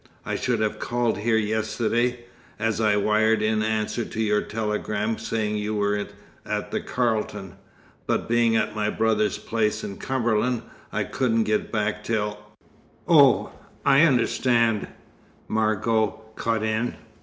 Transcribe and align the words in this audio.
I 0.25 0.33
should 0.33 0.61
have 0.61 0.79
called 0.79 1.19
here 1.19 1.37
yesterday, 1.37 2.21
as 2.57 2.81
I 2.81 2.97
wired 2.97 3.43
in 3.43 3.61
answer 3.61 4.03
to 4.03 4.19
your 4.19 4.41
telegram 4.41 5.19
saying 5.19 5.57
you 5.57 5.75
were 5.75 6.07
at 6.43 6.71
the 6.71 6.81
Carlton, 6.81 7.53
but 8.07 8.27
being 8.27 8.55
at 8.55 8.73
my 8.75 8.89
brother's 8.89 9.37
place 9.37 9.83
in 9.83 9.97
Cumberland, 9.97 10.63
I 10.91 11.03
couldn't 11.03 11.43
get 11.43 11.71
back 11.71 12.03
till" 12.03 12.39
"Oh, 13.07 13.51
I 13.85 14.01
understand," 14.01 14.87
Margot 15.47 16.19
cut 16.35 16.63
in. 16.63 16.95